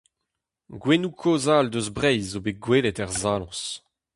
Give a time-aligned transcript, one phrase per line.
[0.81, 3.61] Gouennoù kozh all eus Breizh zo bet gwelet er saloñs.